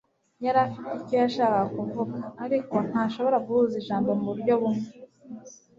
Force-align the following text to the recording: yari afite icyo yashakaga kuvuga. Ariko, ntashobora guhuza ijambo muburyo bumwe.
yari 0.45 0.59
afite 0.67 0.89
icyo 1.01 1.15
yashakaga 1.23 1.67
kuvuga. 1.77 2.17
Ariko, 2.45 2.75
ntashobora 2.89 3.37
guhuza 3.45 3.73
ijambo 3.81 4.09
muburyo 4.19 4.53
bumwe. 4.61 4.87